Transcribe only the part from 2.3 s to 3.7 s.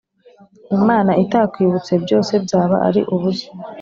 byaba ari ubusa